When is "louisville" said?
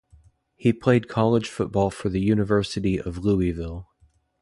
3.23-3.87